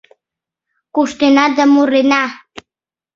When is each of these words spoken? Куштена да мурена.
Куштена 0.93 1.45
да 1.55 1.63
мурена. 1.73 2.23